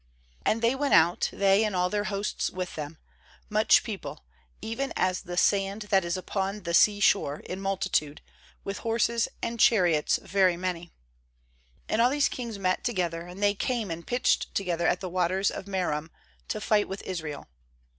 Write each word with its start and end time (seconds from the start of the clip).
4And 0.47 0.61
they 0.61 0.73
went 0.73 0.95
out, 0.95 1.29
they 1.31 1.63
and 1.63 1.75
all 1.75 1.87
their 1.87 2.05
hosts 2.05 2.49
with 2.49 2.73
them, 2.75 2.97
much 3.51 3.83
people, 3.83 4.23
even 4.59 4.91
as 4.95 5.21
the 5.21 5.37
sand 5.37 5.83
that 5.91 6.03
is 6.03 6.17
upon 6.17 6.63
the 6.63 6.73
sea 6.73 6.99
shore 6.99 7.41
in 7.41 7.61
multitude, 7.61 8.19
with 8.63 8.79
horses 8.79 9.27
and 9.43 9.59
chariots 9.59 10.17
very 10.23 10.57
many. 10.57 10.91
5And 11.87 11.99
all 12.03 12.09
these 12.09 12.29
kings 12.29 12.57
met 12.57 12.83
together; 12.83 13.27
and 13.27 13.43
they 13.43 13.53
came 13.53 13.91
and 13.91 14.07
pitched 14.07 14.55
together 14.55 14.87
at 14.87 15.01
the 15.01 15.07
waters 15.09 15.51
of 15.51 15.65
Merom, 15.67 16.09
to 16.47 16.59
fight 16.59 16.87
with 16.87 17.03
Israel. 17.03 17.47